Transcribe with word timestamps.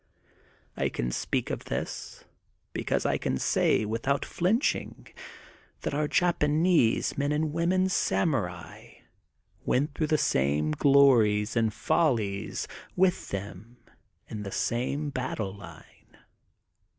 I 0.75 0.89
can 0.89 1.11
speak 1.11 1.51
of 1.51 1.65
this 1.65 2.23
because 2.73 3.05
I 3.05 3.19
can 3.19 3.37
say 3.37 3.85
without 3.85 4.25
flinching 4.25 5.05
that 5.81 5.93
our 5.93 6.07
Japanese 6.07 7.19
men 7.19 7.31
and 7.31 7.53
women 7.53 7.87
Samurai 7.87 8.93
went 9.63 9.93
through 9.93 10.07
the 10.07 10.17
same 10.17 10.71
glorias 10.71 11.55
and 11.55 11.71
follies, 11.71 12.67
with 12.95 13.29
them 13.29 13.77
in 14.27 14.41
the 14.41 14.51
same 14.51 15.11
battle 15.11 15.53
line. 15.55 16.17